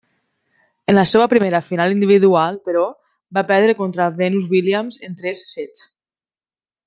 En 0.91 0.95
la 0.99 1.03
seva 1.11 1.27
primera 1.33 1.59
final 1.65 1.93
individual 1.95 2.57
però, 2.69 2.87
va 3.39 3.45
perdre 3.53 3.77
contra 3.83 4.09
Venus 4.23 4.49
Williams 4.55 4.99
en 5.09 5.19
tres 5.21 5.45
sets. 5.53 5.85